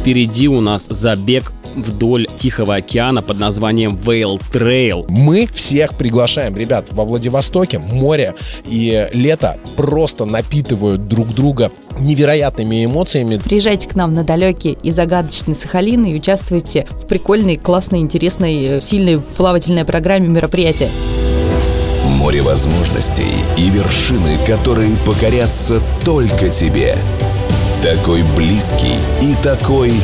впереди 0.00 0.48
у 0.48 0.60
нас 0.60 0.86
забег 0.88 1.52
вдоль 1.76 2.26
Тихого 2.38 2.76
океана 2.76 3.22
под 3.22 3.38
названием 3.38 3.96
Whale 3.96 4.40
Trail. 4.52 5.04
Мы 5.08 5.46
всех 5.52 5.94
приглашаем, 5.94 6.56
ребят, 6.56 6.86
во 6.90 7.04
Владивостоке 7.04 7.78
море 7.78 8.34
и 8.64 9.06
лето 9.12 9.58
просто 9.76 10.24
напитывают 10.24 11.06
друг 11.06 11.28
друга 11.34 11.70
невероятными 12.00 12.84
эмоциями. 12.84 13.36
Приезжайте 13.36 13.88
к 13.88 13.94
нам 13.94 14.14
на 14.14 14.24
далекий 14.24 14.78
и 14.82 14.90
загадочный 14.90 15.54
Сахалин 15.54 16.04
и 16.06 16.14
участвуйте 16.14 16.86
в 16.90 17.06
прикольной, 17.06 17.56
классной, 17.56 18.00
интересной, 18.00 18.80
сильной 18.80 19.20
плавательной 19.20 19.84
программе 19.84 20.28
мероприятия. 20.28 20.90
Море 22.06 22.42
возможностей 22.42 23.32
и 23.56 23.68
вершины, 23.68 24.38
которые 24.46 24.96
покорятся 25.04 25.80
только 26.04 26.48
тебе. 26.48 26.96
Такой 27.82 28.22
близкий 28.36 28.98
и 29.22 29.34
такой 29.42 29.94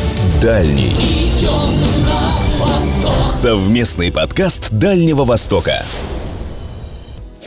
дальний. 0.41 0.95
Совместный 3.27 4.11
подкаст 4.11 4.71
Дальнего 4.71 5.25
Востока. 5.25 5.83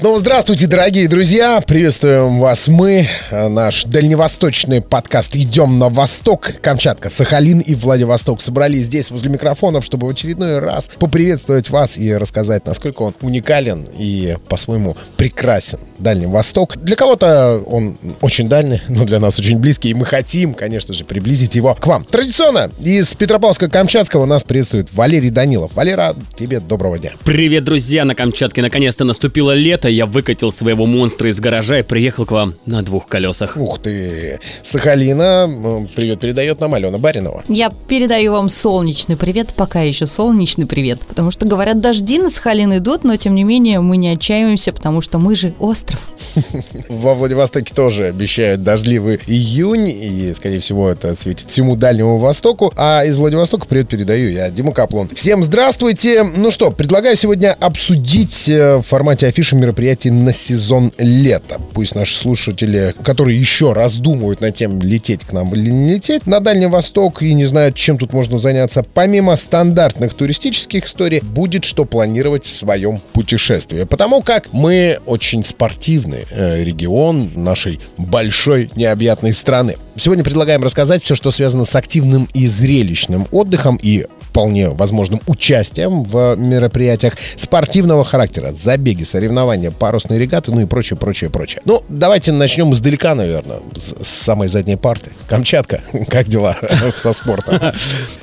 Снова 0.00 0.18
здравствуйте, 0.18 0.66
дорогие 0.66 1.06
друзья! 1.08 1.60
Приветствуем 1.60 2.40
вас 2.40 2.68
мы, 2.68 3.06
наш 3.30 3.84
дальневосточный 3.84 4.80
подкаст 4.80 5.36
«Идем 5.36 5.78
на 5.78 5.90
восток». 5.90 6.54
Камчатка, 6.62 7.10
Сахалин 7.10 7.58
и 7.58 7.74
Владивосток 7.74 8.40
собрались 8.40 8.84
здесь 8.84 9.10
возле 9.10 9.28
микрофонов, 9.28 9.84
чтобы 9.84 10.06
в 10.06 10.10
очередной 10.10 10.58
раз 10.58 10.90
поприветствовать 10.98 11.68
вас 11.68 11.98
и 11.98 12.14
рассказать, 12.14 12.64
насколько 12.64 13.02
он 13.02 13.14
уникален 13.20 13.86
и 13.94 14.38
по-своему 14.48 14.96
прекрасен. 15.18 15.80
Дальний 15.98 16.24
Восток. 16.24 16.78
Для 16.78 16.96
кого-то 16.96 17.62
он 17.66 17.98
очень 18.22 18.48
дальний, 18.48 18.80
но 18.88 19.04
для 19.04 19.20
нас 19.20 19.38
очень 19.38 19.58
близкий, 19.58 19.90
и 19.90 19.94
мы 19.94 20.06
хотим, 20.06 20.54
конечно 20.54 20.94
же, 20.94 21.04
приблизить 21.04 21.56
его 21.56 21.74
к 21.74 21.86
вам. 21.86 22.06
Традиционно 22.06 22.70
из 22.80 23.14
Петропавловска-Камчатского 23.14 24.24
нас 24.24 24.44
приветствует 24.44 24.88
Валерий 24.94 25.28
Данилов. 25.28 25.74
Валера, 25.74 26.16
тебе 26.34 26.58
доброго 26.58 26.98
дня. 26.98 27.12
Привет, 27.22 27.64
друзья! 27.64 28.06
На 28.06 28.14
Камчатке 28.14 28.62
наконец-то 28.62 29.04
наступило 29.04 29.52
лето, 29.52 29.89
я 29.90 30.06
выкатил 30.06 30.52
своего 30.52 30.86
монстра 30.86 31.28
из 31.28 31.40
гаража 31.40 31.80
и 31.80 31.82
приехал 31.82 32.26
к 32.26 32.30
вам 32.30 32.54
на 32.66 32.82
двух 32.82 33.06
колесах. 33.06 33.56
Ух 33.56 33.80
ты! 33.80 34.40
Сахалина, 34.62 35.86
привет 35.94 36.20
передает 36.20 36.60
нам 36.60 36.74
Алена 36.74 36.98
Баринова. 36.98 37.44
Я 37.48 37.72
передаю 37.88 38.32
вам 38.32 38.48
солнечный 38.48 39.16
привет, 39.16 39.48
пока 39.54 39.82
еще 39.82 40.06
солнечный 40.06 40.66
привет, 40.66 41.00
потому 41.00 41.30
что, 41.30 41.46
говорят, 41.46 41.80
дожди 41.80 42.18
на 42.18 42.30
Сахалин 42.30 42.76
идут, 42.78 43.04
но, 43.04 43.16
тем 43.16 43.34
не 43.34 43.44
менее, 43.44 43.80
мы 43.80 43.96
не 43.96 44.10
отчаиваемся, 44.10 44.72
потому 44.72 45.00
что 45.00 45.18
мы 45.18 45.34
же 45.34 45.54
остров. 45.58 46.10
Во 46.88 47.14
Владивостоке 47.14 47.74
тоже 47.74 48.06
обещают 48.06 48.62
дождливый 48.62 49.20
июнь, 49.26 49.88
и, 49.88 50.32
скорее 50.34 50.60
всего, 50.60 50.88
это 50.88 51.14
светит 51.14 51.50
всему 51.50 51.76
Дальнему 51.76 52.18
Востоку. 52.18 52.72
А 52.76 53.04
из 53.04 53.18
Владивостока 53.18 53.66
привет 53.66 53.88
передаю 53.88 54.30
я, 54.30 54.50
Дима 54.50 54.72
Каплон. 54.72 55.08
Всем 55.14 55.42
здравствуйте! 55.42 56.22
Ну 56.22 56.50
что, 56.50 56.70
предлагаю 56.70 57.16
сегодня 57.16 57.56
обсудить 57.58 58.48
э, 58.48 58.76
в 58.76 58.82
формате 58.82 59.26
афиши 59.26 59.56
мероприятия 59.56 59.79
мероприятий 59.80 60.10
на 60.10 60.34
сезон 60.34 60.92
лета. 60.98 61.58
Пусть 61.72 61.94
наши 61.94 62.14
слушатели, 62.14 62.94
которые 63.02 63.40
еще 63.40 63.72
раздумывают 63.72 64.42
над 64.42 64.54
тем, 64.54 64.78
лететь 64.82 65.24
к 65.24 65.32
нам 65.32 65.54
или 65.54 65.70
не 65.70 65.94
лететь, 65.94 66.26
на 66.26 66.40
Дальний 66.40 66.66
Восток 66.66 67.22
и 67.22 67.32
не 67.32 67.46
знают, 67.46 67.76
чем 67.76 67.96
тут 67.96 68.12
можно 68.12 68.36
заняться, 68.36 68.82
помимо 68.82 69.36
стандартных 69.36 70.12
туристических 70.12 70.84
историй, 70.84 71.20
будет 71.20 71.64
что 71.64 71.86
планировать 71.86 72.44
в 72.44 72.54
своем 72.54 73.00
путешествии. 73.14 73.84
Потому 73.84 74.20
как 74.20 74.52
мы 74.52 74.98
очень 75.06 75.42
спортивный 75.42 76.26
э, 76.30 76.62
регион 76.62 77.30
нашей 77.34 77.80
большой 77.96 78.70
необъятной 78.76 79.32
страны. 79.32 79.76
Сегодня 79.96 80.24
предлагаем 80.24 80.62
рассказать 80.62 81.02
все, 81.02 81.14
что 81.14 81.30
связано 81.30 81.64
с 81.64 81.74
активным 81.74 82.28
и 82.34 82.46
зрелищным 82.46 83.26
отдыхом 83.30 83.78
и 83.82 84.06
вполне 84.30 84.70
возможным 84.70 85.20
участием 85.26 86.04
в 86.04 86.36
мероприятиях 86.36 87.14
спортивного 87.36 88.04
характера. 88.04 88.54
Забеги, 88.58 89.02
соревнования, 89.02 89.59
парусные 89.68 90.18
регаты, 90.18 90.50
ну 90.50 90.60
и 90.60 90.64
прочее, 90.64 90.96
прочее, 90.96 91.30
прочее. 91.30 91.62
Ну, 91.64 91.84
давайте 91.88 92.32
начнем 92.32 92.72
издалека, 92.72 93.14
наверное, 93.14 93.60
с, 93.74 93.94
с 94.02 94.08
самой 94.08 94.48
задней 94.48 94.76
парты. 94.76 95.12
Камчатка, 95.28 95.82
как 96.08 96.28
дела 96.28 96.56
со 96.96 97.12
спортом? 97.12 97.58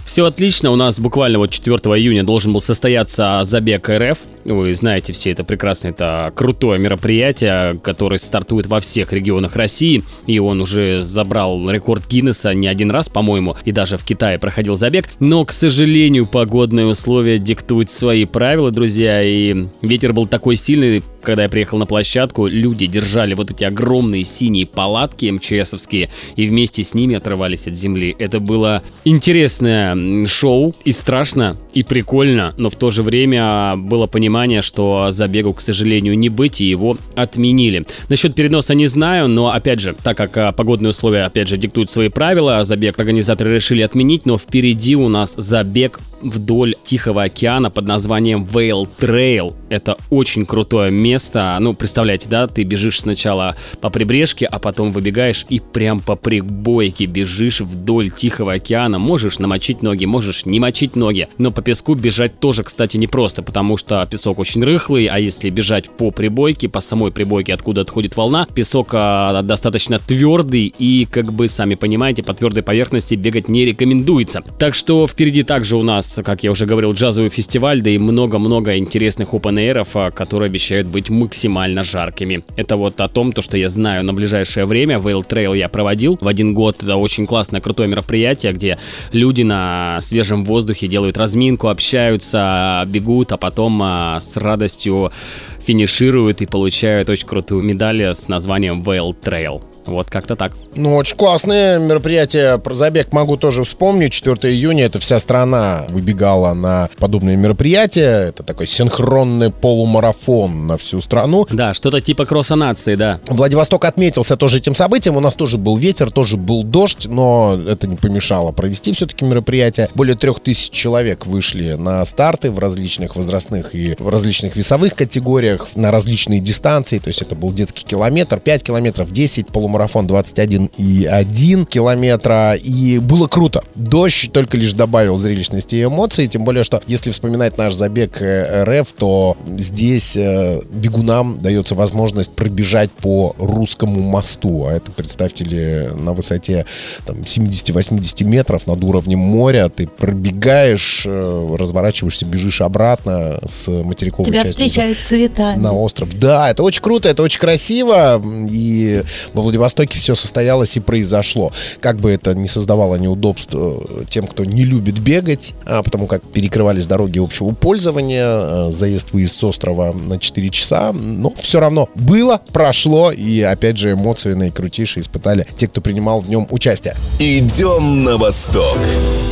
Все 0.05 0.25
отлично. 0.25 0.71
У 0.71 0.75
нас 0.75 0.99
буквально 0.99 1.39
вот 1.39 1.51
4 1.51 1.75
июня 1.75 2.23
должен 2.23 2.53
был 2.53 2.61
состояться 2.61 3.41
забег 3.43 3.89
РФ. 3.89 4.17
Вы 4.47 4.73
знаете 4.73 5.11
все 5.11 5.31
это 5.31 5.43
прекрасно. 5.43 5.89
Это 5.89 6.31
крутое 6.33 6.79
мероприятие, 6.79 7.77
которое 7.83 8.17
стартует 8.17 8.65
во 8.67 8.79
всех 8.79 9.11
регионах 9.11 9.57
России. 9.57 10.03
И 10.25 10.39
он 10.39 10.61
уже 10.61 11.01
забрал 11.01 11.69
рекорд 11.69 12.07
Гиннесса 12.09 12.53
не 12.53 12.67
один 12.67 12.89
раз, 12.89 13.09
по-моему, 13.09 13.57
и 13.65 13.73
даже 13.73 13.97
в 13.97 14.05
Китае 14.05 14.39
проходил 14.39 14.77
забег. 14.77 15.09
Но, 15.19 15.43
к 15.43 15.51
сожалению, 15.51 16.25
погодные 16.25 16.85
условия 16.85 17.37
диктуют 17.39 17.91
свои 17.91 18.23
правила, 18.23 18.71
друзья. 18.71 19.21
И 19.21 19.67
ветер 19.81 20.13
был 20.13 20.27
такой 20.27 20.55
сильный, 20.55 21.03
когда 21.27 21.43
я 21.43 21.49
приехал 21.49 21.77
на 21.77 21.85
площадку, 21.85 22.47
люди 22.47 22.87
держали 22.87 23.33
вот 23.33 23.51
эти 23.51 23.65
огромные 23.65 24.23
синие 24.23 24.65
палатки 24.65 25.25
МЧСовские 25.25 26.09
и 26.37 26.47
вместе 26.47 26.83
с 26.83 26.93
ними 26.93 27.15
отрывались 27.15 27.67
от 27.67 27.73
земли. 27.73 28.15
Это 28.17 28.39
было 28.39 28.81
интересное 29.03 30.25
шоу 30.25 30.73
и 30.85 30.93
страшно, 30.93 31.57
и 31.73 31.83
прикольно, 31.83 32.53
но 32.57 32.69
в 32.69 32.75
то 32.75 32.91
же 32.91 33.03
время 33.03 33.75
было 33.75 34.07
понимание, 34.07 34.36
что 34.61 35.07
забегу, 35.11 35.53
к 35.53 35.61
сожалению, 35.61 36.17
не 36.17 36.29
быть, 36.29 36.61
и 36.61 36.65
его 36.65 36.97
отменили. 37.15 37.85
Насчет 38.09 38.35
переноса 38.35 38.73
не 38.73 38.87
знаю, 38.87 39.27
но 39.27 39.51
опять 39.51 39.79
же, 39.79 39.95
так 40.03 40.17
как 40.17 40.37
а, 40.37 40.51
погодные 40.51 40.91
условия, 40.91 41.23
опять 41.23 41.47
же, 41.47 41.57
диктуют 41.57 41.89
свои 41.89 42.09
правила, 42.09 42.63
забег 42.63 42.99
организаторы 42.99 43.55
решили 43.55 43.81
отменить, 43.81 44.25
но 44.25 44.37
впереди 44.37 44.95
у 44.95 45.09
нас 45.09 45.35
забег 45.35 45.99
вдоль 46.21 46.75
Тихого 46.83 47.23
океана 47.23 47.69
под 47.69 47.85
названием 47.87 48.45
Whale 48.45 48.87
Trail. 48.97 49.55
Это 49.69 49.97
очень 50.09 50.45
крутое 50.45 50.91
место. 50.91 51.57
Ну, 51.59 51.73
представляете, 51.73 52.27
да, 52.29 52.47
ты 52.47 52.63
бежишь 52.63 53.01
сначала 53.01 53.55
по 53.81 53.89
прибрежке, 53.89 54.45
а 54.45 54.59
потом 54.59 54.91
выбегаешь 54.91 55.45
и 55.49 55.59
прям 55.59 55.99
по 55.99 56.15
прибойке 56.15 57.05
бежишь 57.05 57.61
вдоль 57.61 58.11
Тихого 58.11 58.53
океана. 58.53 58.99
Можешь 58.99 59.39
намочить 59.39 59.81
ноги, 59.81 60.05
можешь 60.05 60.45
не 60.45 60.59
мочить 60.59 60.95
ноги. 60.95 61.27
Но 61.37 61.51
по 61.51 61.61
песку 61.61 61.95
бежать 61.95 62.39
тоже, 62.39 62.63
кстати, 62.63 62.97
непросто, 62.97 63.41
потому 63.43 63.77
что 63.77 64.01
песок 64.17 64.39
очень 64.39 64.63
рыхлый, 64.63 65.05
а 65.05 65.19
если 65.19 65.51
бежать 65.51 65.91
по 65.91 66.09
прибойке, 66.09 66.67
по 66.67 66.81
самой 66.81 67.11
прибойке, 67.11 67.53
откуда 67.53 67.81
отходит 67.81 68.17
волна, 68.17 68.47
песок 68.51 68.89
а, 68.93 69.43
достаточно 69.43 69.99
твердый 69.99 70.73
и, 70.79 71.05
как 71.05 71.31
бы, 71.31 71.47
сами 71.47 71.75
понимаете, 71.75 72.23
по 72.23 72.33
твердой 72.33 72.63
поверхности 72.63 73.13
бегать 73.13 73.47
не 73.47 73.63
рекомендуется. 73.63 74.41
Так 74.57 74.73
что 74.73 75.07
впереди 75.07 75.43
также 75.43 75.75
у 75.75 75.83
нас 75.83 76.19
как 76.23 76.43
я 76.43 76.49
уже 76.49 76.65
говорил, 76.65 76.93
джазовый 76.93 77.29
фестиваль, 77.29 77.81
да 77.81 77.91
и 77.91 77.99
много-много 77.99 78.75
интересных 78.77 79.35
open 79.35 79.85
а, 79.93 80.09
которые 80.09 80.47
обещают 80.47 80.87
быть 80.87 81.11
максимально 81.11 81.83
жаркими. 81.83 82.43
Это 82.55 82.75
вот 82.75 82.99
о 82.99 83.07
том, 83.07 83.33
то, 83.33 83.43
что 83.43 83.55
я 83.55 83.69
знаю 83.69 84.03
на 84.03 84.13
ближайшее 84.13 84.65
время. 84.65 84.97
Whale 84.97 85.21
Trail 85.21 85.53
я 85.53 85.69
проводил 85.69 86.17
в 86.19 86.27
один 86.27 86.55
год. 86.55 86.81
Это 86.81 86.95
очень 86.95 87.27
классное, 87.27 87.61
крутое 87.61 87.87
мероприятие, 87.87 88.53
где 88.53 88.79
люди 89.11 89.43
на 89.43 89.99
свежем 90.01 90.43
воздухе 90.43 90.87
делают 90.87 91.17
разминку, 91.17 91.67
общаются, 91.67 92.83
бегут, 92.87 93.31
а 93.31 93.37
потом 93.37 93.81
с 94.19 94.37
радостью 94.37 95.11
финишируют 95.59 96.41
и 96.41 96.45
получают 96.45 97.09
очень 97.09 97.27
крутую 97.27 97.63
медаль 97.63 98.01
с 98.01 98.27
названием 98.27 98.81
Whale 98.81 99.13
Trail. 99.13 99.61
Вот 99.87 100.09
как-то 100.09 100.35
так. 100.35 100.53
Ну, 100.75 100.95
очень 100.95 101.15
классное 101.15 101.79
мероприятие. 101.79 102.59
Про 102.59 102.73
забег 102.73 103.13
могу 103.13 103.37
тоже 103.37 103.63
вспомнить. 103.63 104.11
4 104.11 104.53
июня 104.53 104.85
это 104.85 104.99
вся 104.99 105.19
страна 105.19 105.85
выбегала 105.89 106.53
на 106.53 106.89
подобные 106.99 107.37
мероприятия. 107.37 108.27
Это 108.27 108.43
такой 108.43 108.67
синхронный 108.67 109.49
полумарафон 109.49 110.67
на 110.67 110.77
всю 110.77 111.01
страну. 111.01 111.47
Да, 111.51 111.73
что-то 111.73 112.01
типа 112.01 112.25
кросса 112.25 112.55
нации, 112.55 112.95
да. 112.95 113.19
Владивосток 113.27 113.85
отметился 113.85 114.35
тоже 114.35 114.57
этим 114.57 114.75
событием. 114.75 115.15
У 115.15 115.21
нас 115.21 115.35
тоже 115.35 115.57
был 115.57 115.77
ветер, 115.77 116.11
тоже 116.11 116.37
был 116.37 116.63
дождь, 116.63 117.07
но 117.07 117.57
это 117.67 117.87
не 117.87 117.95
помешало 117.95 118.51
провести 118.51 118.93
все-таки 118.93 119.25
мероприятие. 119.25 119.89
Более 119.95 120.15
трех 120.15 120.39
тысяч 120.41 120.69
человек 120.69 121.25
вышли 121.25 121.73
на 121.73 122.03
старты 122.05 122.51
в 122.51 122.59
различных 122.59 123.15
возрастных 123.15 123.73
и 123.73 123.95
в 123.97 124.09
различных 124.09 124.55
весовых 124.55 124.95
категориях, 124.95 125.69
на 125.75 125.91
различные 125.91 126.39
дистанции. 126.39 126.99
То 126.99 127.07
есть 127.07 127.21
это 127.21 127.35
был 127.35 127.51
детский 127.51 127.85
километр, 127.85 128.39
5 128.39 128.63
километров, 128.63 129.11
10 129.11 129.47
полумарафон 129.47 129.76
марафон 129.77 130.07
21,1 130.07 131.65
километра. 131.65 132.55
И 132.55 132.97
было 132.99 133.27
круто. 133.27 133.63
Дождь 133.75 134.31
только 134.31 134.57
лишь 134.57 134.73
добавил 134.73 135.17
зрелищности 135.17 135.75
и 135.75 135.83
эмоций. 135.83 136.27
Тем 136.27 136.43
более, 136.43 136.63
что 136.63 136.81
если 136.87 137.11
вспоминать 137.11 137.57
наш 137.57 137.73
забег 137.73 138.19
э, 138.21 138.63
РФ, 138.63 138.91
то 138.93 139.37
здесь 139.57 140.17
э, 140.17 140.61
бегунам 140.71 141.39
дается 141.41 141.75
возможность 141.75 142.31
пробежать 142.31 142.89
по 142.91 143.35
русскому 143.37 144.01
мосту. 144.01 144.65
А 144.65 144.73
это, 144.73 144.91
представьте 144.91 145.43
ли, 145.43 145.89
на 145.95 146.13
высоте 146.13 146.65
там, 147.05 147.17
70-80 147.17 148.23
метров 148.23 148.65
над 148.65 148.83
уровнем 148.83 149.19
моря. 149.19 149.69
Ты 149.69 149.85
пробегаешь, 149.85 151.03
э, 151.07 151.55
разворачиваешься, 151.55 152.25
бежишь 152.25 152.61
обратно 152.61 153.39
с 153.45 153.67
материковой 153.67 154.25
Тебя 154.25 154.41
части. 154.41 154.51
встречают 154.53 154.97
цвета. 154.99 155.55
На 155.55 155.71
остров. 155.71 156.17
Да, 156.17 156.49
это 156.49 156.63
очень 156.63 156.81
круто, 156.81 157.09
это 157.09 157.21
очень 157.21 157.39
красиво. 157.39 158.19
И 158.49 159.03
во 159.33 159.43
Владивостоке 159.43 159.66
Владивостоке 159.67 159.99
все 159.99 160.15
состоялось 160.15 160.77
и 160.77 160.79
произошло. 160.79 161.51
Как 161.79 161.97
бы 161.97 162.11
это 162.11 162.33
не 162.33 162.47
создавало 162.47 162.95
неудобств 162.95 163.53
э, 163.53 164.03
тем, 164.09 164.27
кто 164.27 164.45
не 164.45 164.63
любит 164.63 164.99
бегать, 164.99 165.53
а 165.65 165.83
потому 165.83 166.07
как 166.07 166.23
перекрывались 166.23 166.87
дороги 166.87 167.19
общего 167.19 167.51
пользования, 167.51 168.67
э, 168.67 168.71
заезд-выезд 168.71 169.35
с 169.35 169.43
острова 169.43 169.91
на 169.91 170.19
4 170.19 170.49
часа, 170.49 170.93
но 170.93 171.33
все 171.37 171.59
равно 171.59 171.89
было, 171.95 172.41
прошло, 172.53 173.11
и 173.11 173.41
опять 173.41 173.77
же 173.77 173.91
эмоции 173.91 174.33
наикрутейшие 174.33 175.01
испытали 175.01 175.45
те, 175.55 175.67
кто 175.67 175.81
принимал 175.81 176.21
в 176.21 176.29
нем 176.29 176.47
участие. 176.49 176.95
Идем 177.19 178.03
на 178.03 178.17
восток. 178.17 178.77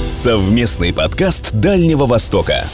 Совместный 0.07 0.93
подкаст 0.93 1.53
Дальнего 1.53 2.05
Востока. 2.05 2.65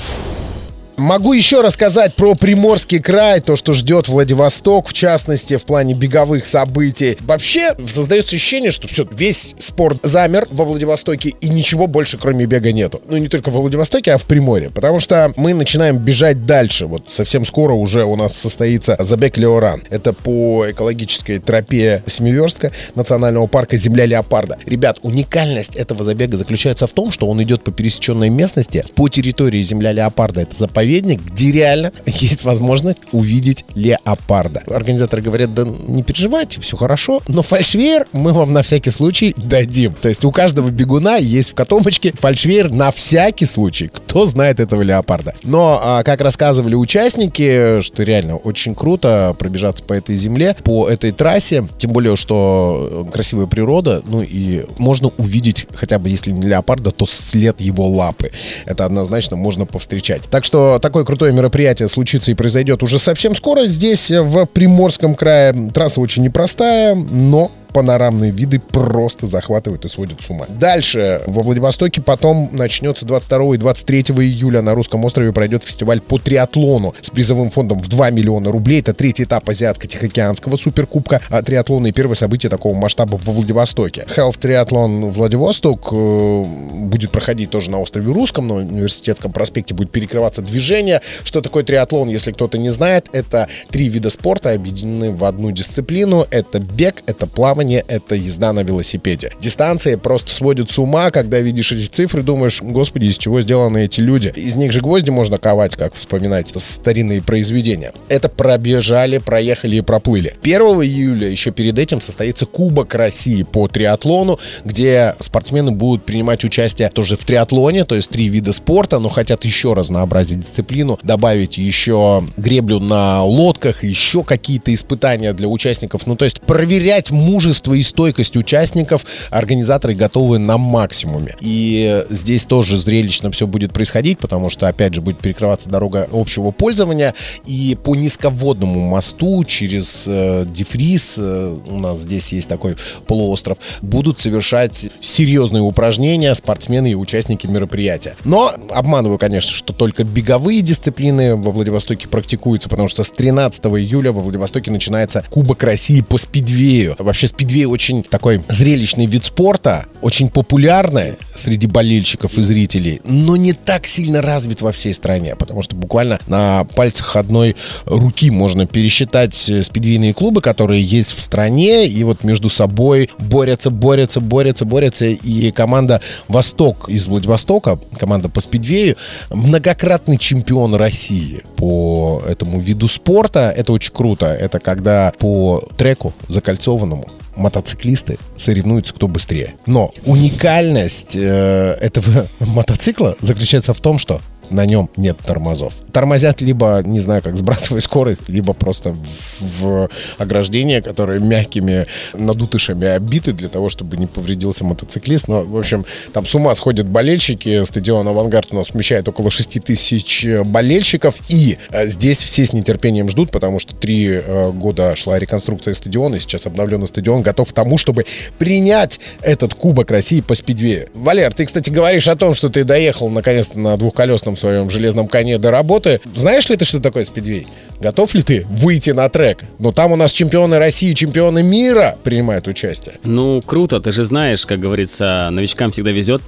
Могу 0.97 1.33
еще 1.33 1.61
рассказать 1.61 2.13
про 2.13 2.35
Приморский 2.35 2.99
край, 2.99 3.41
то, 3.41 3.55
что 3.55 3.73
ждет 3.73 4.07
Владивосток, 4.07 4.87
в 4.87 4.93
частности, 4.93 5.57
в 5.57 5.65
плане 5.65 5.93
беговых 5.93 6.45
событий. 6.45 7.17
Вообще, 7.21 7.75
создается 7.87 8.35
ощущение, 8.35 8.71
что 8.71 8.87
все, 8.87 9.07
весь 9.11 9.55
спорт 9.57 9.99
замер 10.03 10.47
во 10.51 10.65
Владивостоке, 10.65 11.29
и 11.29 11.49
ничего 11.49 11.87
больше, 11.87 12.17
кроме 12.17 12.45
бега, 12.45 12.71
нету. 12.71 13.01
Ну, 13.07 13.17
не 13.17 13.27
только 13.27 13.49
во 13.49 13.61
Владивостоке, 13.61 14.13
а 14.13 14.17
в 14.17 14.25
Приморье. 14.25 14.69
Потому 14.69 14.99
что 14.99 15.33
мы 15.37 15.53
начинаем 15.53 15.97
бежать 15.97 16.45
дальше. 16.45 16.85
Вот 16.85 17.09
совсем 17.09 17.45
скоро 17.45 17.73
уже 17.73 18.03
у 18.03 18.15
нас 18.15 18.35
состоится 18.35 18.95
забег 18.99 19.37
Леоран. 19.37 19.81
Это 19.89 20.13
по 20.13 20.69
экологической 20.69 21.39
тропе 21.39 22.03
Семиверстка 22.05 22.71
национального 22.95 23.47
парка 23.47 23.77
Земля 23.77 24.05
Леопарда. 24.05 24.57
Ребят, 24.65 24.99
уникальность 25.01 25.75
этого 25.75 26.03
забега 26.03 26.37
заключается 26.37 26.85
в 26.85 26.91
том, 26.91 27.11
что 27.11 27.27
он 27.27 27.41
идет 27.41 27.63
по 27.63 27.71
пересеченной 27.71 28.29
местности, 28.29 28.85
по 28.95 29.09
территории 29.09 29.63
Земля 29.63 29.93
Леопарда. 29.93 30.41
Это 30.41 30.55
заповедник 30.55 30.80
заповедник, 30.81 31.21
где 31.21 31.51
реально 31.51 31.91
есть 32.05 32.43
возможность 32.43 32.99
увидеть 33.11 33.65
леопарда. 33.75 34.63
Организаторы 34.67 35.21
говорят, 35.21 35.53
да 35.53 35.63
не 35.63 36.01
переживайте, 36.03 36.59
все 36.59 36.75
хорошо, 36.75 37.21
но 37.27 37.43
фальшвейер 37.43 38.07
мы 38.13 38.33
вам 38.33 38.51
на 38.51 38.63
всякий 38.63 38.89
случай 38.89 39.35
дадим. 39.37 39.93
То 39.93 40.09
есть 40.09 40.25
у 40.25 40.31
каждого 40.31 40.69
бегуна 40.69 41.17
есть 41.17 41.51
в 41.51 41.53
котомочке 41.53 42.13
фальшвейер 42.13 42.71
на 42.71 42.91
всякий 42.91 43.45
случай. 43.45 43.89
Кто 43.89 44.25
знает 44.25 44.59
этого 44.59 44.81
леопарда? 44.81 45.35
Но, 45.43 45.79
а, 45.83 46.03
как 46.03 46.21
рассказывали 46.21 46.73
участники, 46.73 47.81
что 47.81 48.03
реально 48.03 48.37
очень 48.37 48.73
круто 48.73 49.35
пробежаться 49.37 49.83
по 49.83 49.93
этой 49.93 50.15
земле, 50.15 50.55
по 50.63 50.89
этой 50.89 51.11
трассе, 51.11 51.69
тем 51.77 51.91
более, 51.91 52.15
что 52.15 53.07
красивая 53.13 53.45
природа, 53.45 54.01
ну 54.05 54.23
и 54.23 54.65
можно 54.79 55.11
увидеть, 55.17 55.67
хотя 55.73 55.99
бы 55.99 56.09
если 56.09 56.31
не 56.31 56.47
леопарда, 56.47 56.91
то 56.91 57.05
след 57.05 57.61
его 57.61 57.87
лапы. 57.87 58.31
Это 58.65 58.85
однозначно 58.85 59.37
можно 59.37 59.65
повстречать. 59.65 60.23
Так 60.29 60.43
что 60.43 60.70
такое 60.79 61.03
крутое 61.03 61.33
мероприятие 61.33 61.87
случится 61.87 62.31
и 62.31 62.35
произойдет 62.35 62.83
уже 62.83 62.99
совсем 62.99 63.35
скоро. 63.35 63.65
Здесь, 63.65 64.11
в 64.11 64.45
Приморском 64.45 65.15
крае, 65.15 65.71
трасса 65.73 66.01
очень 66.01 66.23
непростая, 66.23 66.95
но 66.95 67.51
панорамные 67.73 68.31
виды 68.31 68.59
просто 68.59 69.27
захватывают 69.27 69.85
и 69.85 69.87
сводят 69.87 70.21
с 70.21 70.29
ума. 70.29 70.45
Дальше 70.47 71.21
во 71.25 71.43
Владивостоке 71.43 72.01
потом 72.01 72.49
начнется 72.51 73.05
22 73.05 73.55
и 73.55 73.57
23 73.57 74.01
июля 74.01 74.61
на 74.61 74.73
Русском 74.73 75.03
острове 75.05 75.31
пройдет 75.33 75.63
фестиваль 75.63 76.01
по 76.01 76.17
триатлону 76.17 76.93
с 77.01 77.09
призовым 77.09 77.49
фондом 77.49 77.79
в 77.79 77.87
2 77.87 78.11
миллиона 78.11 78.51
рублей. 78.51 78.81
Это 78.81 78.93
третий 78.93 79.23
этап 79.23 79.49
Азиатско-Тихоокеанского 79.49 80.55
суперкубка 80.55 81.21
а 81.29 81.41
триатлона 81.41 81.87
и 81.87 81.91
первое 81.91 82.15
событие 82.15 82.49
такого 82.49 82.75
масштаба 82.75 83.19
во 83.23 83.33
Владивостоке. 83.33 84.05
Health 84.15 84.39
Триатлон 84.39 85.11
Владивосток 85.11 85.89
э, 85.91 86.43
будет 86.79 87.11
проходить 87.11 87.49
тоже 87.49 87.71
на 87.71 87.79
острове 87.79 88.11
Русском, 88.11 88.47
на 88.47 88.55
университетском 88.55 89.31
проспекте 89.31 89.73
будет 89.73 89.91
перекрываться 89.91 90.41
движение. 90.41 91.01
Что 91.23 91.41
такое 91.41 91.63
триатлон, 91.63 92.09
если 92.09 92.31
кто-то 92.31 92.57
не 92.57 92.69
знает? 92.69 93.07
Это 93.13 93.47
три 93.69 93.87
вида 93.87 94.09
спорта 94.09 94.51
объединены 94.51 95.11
в 95.11 95.23
одну 95.23 95.51
дисциплину. 95.51 96.27
Это 96.31 96.59
бег, 96.59 97.03
это 97.05 97.27
плавание 97.27 97.60
плавание— 97.61 97.83
это 97.87 98.15
езда 98.15 98.53
на 98.53 98.61
велосипеде. 98.61 99.31
Дистанции 99.39 99.95
просто 99.95 100.33
сводят 100.33 100.71
с 100.71 100.79
ума, 100.79 101.11
когда 101.11 101.39
видишь 101.39 101.71
эти 101.71 101.85
цифры, 101.85 102.23
думаешь, 102.23 102.61
господи, 102.61 103.05
из 103.05 103.17
чего 103.17 103.41
сделаны 103.41 103.85
эти 103.85 104.01
люди. 104.01 104.33
Из 104.35 104.55
них 104.55 104.71
же 104.71 104.81
гвозди 104.81 105.11
можно 105.11 105.37
ковать, 105.37 105.75
как 105.75 105.93
вспоминать 105.93 106.51
старинные 106.55 107.21
произведения. 107.21 107.93
Это 108.09 108.29
пробежали, 108.29 109.19
проехали 109.19 109.75
и 109.75 109.81
проплыли. 109.81 110.33
1 110.41 110.61
июля, 110.61 111.29
еще 111.29 111.51
перед 111.51 111.77
этим, 111.77 112.01
состоится 112.01 112.45
Кубок 112.45 112.95
России 112.95 113.43
по 113.43 113.67
триатлону, 113.67 114.39
где 114.65 115.15
спортсмены 115.19 115.71
будут 115.71 116.03
принимать 116.03 116.43
участие 116.43 116.89
тоже 116.89 117.15
в 117.15 117.23
триатлоне, 117.25 117.85
то 117.85 117.95
есть 117.95 118.09
три 118.09 118.27
вида 118.29 118.53
спорта, 118.53 118.99
но 118.99 119.09
хотят 119.09 119.45
еще 119.45 119.73
разнообразить 119.73 120.39
дисциплину, 120.39 120.99
добавить 121.03 121.57
еще 121.57 122.23
греблю 122.37 122.79
на 122.79 123.23
лодках, 123.23 123.83
еще 123.83 124.23
какие-то 124.23 124.73
испытания 124.73 125.33
для 125.33 125.47
участников, 125.47 126.07
ну 126.07 126.15
то 126.15 126.25
есть 126.25 126.41
проверять 126.41 127.11
мужество 127.11 127.50
мужество 127.51 127.73
и 127.73 127.83
стойкость 127.83 128.37
участников 128.37 129.05
организаторы 129.29 129.93
готовы 129.93 130.37
на 130.37 130.57
максимуме. 130.57 131.35
И 131.41 132.01
здесь 132.07 132.45
тоже 132.45 132.77
зрелищно 132.77 133.29
все 133.31 133.45
будет 133.45 133.73
происходить, 133.73 134.19
потому 134.19 134.49
что, 134.49 134.69
опять 134.69 134.93
же, 134.93 135.01
будет 135.01 135.19
перекрываться 135.19 135.67
дорога 135.67 136.07
общего 136.13 136.51
пользования. 136.51 137.13
И 137.45 137.77
по 137.83 137.93
низководному 137.93 138.79
мосту 138.79 139.43
через 139.43 140.05
э, 140.07 140.45
Дефрис, 140.47 141.15
э, 141.17 141.57
у 141.67 141.77
нас 141.77 141.99
здесь 141.99 142.31
есть 142.31 142.47
такой 142.47 142.77
полуостров, 143.05 143.57
будут 143.81 144.21
совершать 144.21 144.89
серьезные 145.01 145.61
упражнения 145.61 146.33
спортсмены 146.33 146.91
и 146.91 146.95
участники 146.95 147.47
мероприятия. 147.47 148.15
Но 148.23 148.53
обманываю, 148.69 149.19
конечно, 149.19 149.51
что 149.51 149.73
только 149.73 150.05
беговые 150.05 150.61
дисциплины 150.61 151.35
во 151.35 151.51
Владивостоке 151.51 152.07
практикуются, 152.07 152.69
потому 152.69 152.87
что 152.87 153.03
с 153.03 153.11
13 153.11 153.61
июля 153.65 154.13
во 154.13 154.21
Владивостоке 154.21 154.71
начинается 154.71 155.25
Кубок 155.29 155.63
России 155.63 155.99
по 155.99 156.17
спидвею. 156.17 156.95
Вообще 156.97 157.27
спидвей 157.27 157.40
очень 157.65 158.03
такой 158.03 158.43
зрелищный 158.47 159.05
вид 159.05 159.25
спорта, 159.25 159.85
очень 160.01 160.29
популярный 160.29 161.15
среди 161.35 161.67
болельщиков 161.67 162.37
и 162.37 162.41
зрителей, 162.41 163.01
но 163.03 163.35
не 163.35 163.53
так 163.53 163.87
сильно 163.87 164.21
развит 164.21 164.61
во 164.61 164.71
всей 164.71 164.93
стране, 164.93 165.35
потому 165.35 165.61
что 165.61 165.75
буквально 165.75 166.19
на 166.27 166.63
пальцах 166.63 167.15
одной 167.15 167.55
руки 167.85 168.31
можно 168.31 168.65
пересчитать 168.65 169.35
спидвейные 169.35 170.13
клубы, 170.13 170.41
которые 170.41 170.83
есть 170.83 171.15
в 171.17 171.21
стране, 171.21 171.87
и 171.87 172.03
вот 172.03 172.23
между 172.23 172.49
собой 172.49 173.09
борются, 173.17 173.69
борются, 173.69 174.19
борются, 174.19 174.65
борются, 174.65 175.05
и 175.05 175.51
команда 175.51 176.01
«Восток» 176.27 176.89
из 176.89 177.07
Владивостока, 177.07 177.79
команда 177.97 178.29
по 178.29 178.41
спидвею, 178.41 178.97
многократный 179.29 180.17
чемпион 180.17 180.75
России 180.75 181.43
по 181.57 182.21
этому 182.27 182.59
виду 182.59 182.87
спорта. 182.87 183.53
Это 183.55 183.73
очень 183.73 183.93
круто. 183.93 184.27
Это 184.27 184.59
когда 184.59 185.13
по 185.19 185.63
треку 185.77 186.13
закольцованному 186.27 187.07
мотоциклисты 187.35 188.17
соревнуются, 188.35 188.93
кто 188.93 189.07
быстрее. 189.07 189.55
Но 189.65 189.93
уникальность 190.05 191.15
э, 191.15 191.77
этого 191.79 192.27
мотоцикла 192.39 193.15
заключается 193.21 193.73
в 193.73 193.79
том, 193.79 193.97
что 193.97 194.21
на 194.51 194.65
нем 194.65 194.89
нет 194.97 195.17
тормозов. 195.17 195.73
Тормозят 195.91 196.41
либо, 196.41 196.81
не 196.85 196.99
знаю, 196.99 197.21
как 197.21 197.37
сбрасывая 197.37 197.81
скорость, 197.81 198.27
либо 198.27 198.53
просто 198.53 198.93
в, 198.93 199.61
в 199.61 199.89
ограждение, 200.17 200.81
которое 200.81 201.19
мягкими 201.19 201.87
надутышами 202.13 202.87
обиты 202.87 203.33
для 203.33 203.49
того, 203.49 203.69
чтобы 203.69 203.97
не 203.97 204.07
повредился 204.07 204.63
мотоциклист. 204.63 205.27
Но, 205.27 205.43
в 205.43 205.57
общем, 205.57 205.85
там 206.13 206.25
с 206.25 206.35
ума 206.35 206.53
сходят 206.55 206.87
болельщики. 206.87 207.63
Стадион 207.63 208.07
«Авангард» 208.07 208.49
у 208.51 208.55
нас 208.55 208.71
вмещает 208.71 209.07
около 209.07 209.31
6 209.31 209.63
тысяч 209.63 210.25
болельщиков. 210.45 211.15
И 211.29 211.57
э, 211.71 211.87
здесь 211.87 212.23
все 212.23 212.45
с 212.45 212.53
нетерпением 212.53 213.09
ждут, 213.09 213.31
потому 213.31 213.59
что 213.59 213.75
три 213.75 214.07
э, 214.09 214.51
года 214.51 214.95
шла 214.95 215.19
реконструкция 215.19 215.73
стадиона, 215.73 216.15
и 216.15 216.19
сейчас 216.19 216.45
обновленный 216.45 216.87
стадион 216.87 217.21
готов 217.21 217.49
к 217.49 217.53
тому, 217.53 217.77
чтобы 217.77 218.05
принять 218.37 218.99
этот 219.21 219.53
Кубок 219.53 219.91
России 219.91 220.21
по 220.21 220.35
спидвею. 220.35 220.89
Валер, 220.93 221.33
ты, 221.33 221.45
кстати, 221.45 221.69
говоришь 221.69 222.07
о 222.07 222.15
том, 222.15 222.33
что 222.33 222.49
ты 222.49 222.63
доехал 222.63 223.09
наконец-то 223.09 223.59
на 223.59 223.77
двухколесном 223.77 224.35
своем 224.41 224.69
железном 224.69 225.07
коне 225.07 225.37
до 225.37 225.51
работы. 225.51 226.01
Знаешь 226.15 226.49
ли 226.49 226.57
ты, 226.57 226.65
что 226.65 226.79
такое 226.79 227.05
спидвей? 227.05 227.47
Готов 227.79 228.13
ли 228.13 228.21
ты 228.21 228.45
выйти 228.47 228.91
на 228.91 229.09
трек? 229.09 229.39
Но 229.57 229.71
там 229.71 229.91
у 229.91 229.95
нас 229.95 230.11
чемпионы 230.11 230.59
России, 230.59 230.93
чемпионы 230.93 231.41
мира 231.41 231.97
принимают 232.03 232.47
участие. 232.47 232.95
Ну, 233.03 233.41
круто, 233.41 233.79
ты 233.79 233.91
же 233.91 234.03
знаешь, 234.03 234.45
как 234.45 234.59
говорится, 234.59 235.29
новичкам 235.31 235.71
всегда 235.71 235.91
везет. 235.91 236.21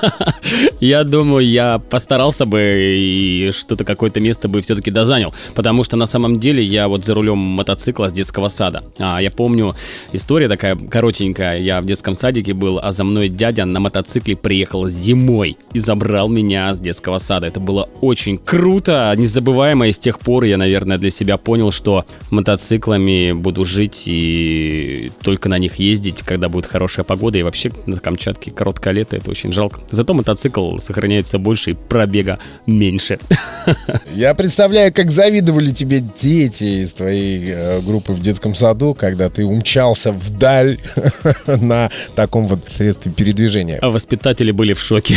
Я 0.80 1.04
думаю, 1.04 1.46
я 1.46 1.78
постарался 1.78 2.46
бы 2.46 2.60
и 2.60 3.52
что-то 3.56 3.84
какое-то 3.84 4.20
место 4.20 4.48
бы 4.48 4.60
все-таки 4.60 4.90
дозанял. 4.90 5.32
Потому 5.54 5.84
что 5.84 5.96
на 5.96 6.06
самом 6.06 6.40
деле 6.40 6.62
я 6.62 6.88
вот 6.88 7.04
за 7.04 7.14
рулем 7.14 7.38
мотоцикла 7.38 8.08
с 8.08 8.12
детского 8.12 8.48
сада. 8.48 8.82
А, 8.98 9.20
я 9.22 9.30
помню, 9.30 9.76
история 10.12 10.48
такая 10.48 10.76
коротенькая. 10.76 11.58
Я 11.58 11.80
в 11.80 11.86
детском 11.86 12.14
садике 12.14 12.52
был, 12.52 12.80
а 12.82 12.92
за 12.92 13.04
мной 13.04 13.28
дядя 13.28 13.64
на 13.64 13.80
мотоцикле 13.80 14.36
приехал 14.36 14.88
зимой 14.88 15.56
и 15.72 15.78
забрал 15.78 16.28
меня 16.28 16.74
с 16.74 16.80
детского 16.80 17.18
сада 17.18 17.31
Сада. 17.32 17.46
Это 17.46 17.60
было 17.60 17.88
очень 18.02 18.36
круто, 18.36 19.14
незабываемо, 19.16 19.88
и 19.88 19.92
с 19.92 19.98
тех 19.98 20.18
пор 20.18 20.44
я, 20.44 20.58
наверное, 20.58 20.98
для 20.98 21.08
себя 21.08 21.38
понял, 21.38 21.72
что 21.72 22.04
мотоциклами 22.30 23.32
буду 23.32 23.64
жить 23.64 24.02
и 24.04 25.10
только 25.22 25.48
на 25.48 25.56
них 25.58 25.76
ездить, 25.76 26.20
когда 26.20 26.50
будет 26.50 26.66
хорошая 26.66 27.04
погода, 27.04 27.38
и 27.38 27.42
вообще 27.42 27.70
на 27.86 27.96
Камчатке 27.96 28.50
короткое 28.50 28.92
лето, 28.92 29.16
это 29.16 29.30
очень 29.30 29.50
жалко. 29.50 29.80
Зато 29.90 30.12
мотоцикл 30.12 30.76
сохраняется 30.76 31.38
больше 31.38 31.70
и 31.70 31.74
пробега 31.74 32.38
меньше. 32.66 33.18
Я 34.14 34.34
представляю, 34.34 34.92
как 34.92 35.10
завидовали 35.10 35.70
тебе 35.70 36.00
дети 36.20 36.82
из 36.82 36.92
твоей 36.92 37.50
э, 37.50 37.80
группы 37.80 38.12
в 38.12 38.20
детском 38.20 38.54
саду, 38.54 38.92
когда 38.92 39.30
ты 39.30 39.46
умчался 39.46 40.12
вдаль 40.12 40.76
на 41.46 41.90
таком 42.14 42.46
вот 42.46 42.68
средстве 42.68 43.10
передвижения. 43.10 43.78
А 43.80 43.88
воспитатели 43.90 44.50
были 44.50 44.74
в 44.74 44.82
шоке. 44.82 45.16